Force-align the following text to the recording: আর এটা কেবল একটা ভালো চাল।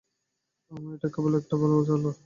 আর 0.71 0.81
এটা 0.95 1.07
কেবল 1.13 1.33
একটা 1.35 1.55
ভালো 1.61 1.77
চাল। 1.87 2.03